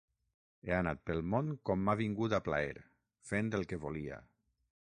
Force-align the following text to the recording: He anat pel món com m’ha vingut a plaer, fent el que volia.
He 0.67 0.71
anat 0.77 1.01
pel 1.09 1.19
món 1.33 1.51
com 1.69 1.83
m’ha 1.89 1.95
vingut 1.99 2.35
a 2.37 2.41
plaer, 2.47 2.83
fent 3.33 3.53
el 3.59 3.69
que 3.73 3.83
volia. 3.85 4.19